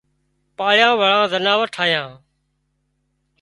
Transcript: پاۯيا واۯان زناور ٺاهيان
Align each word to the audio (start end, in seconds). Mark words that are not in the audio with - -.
پاۯيا 0.57 0.89
واۯان 0.99 1.29
زناور 1.33 1.67
ٺاهيان 1.75 2.11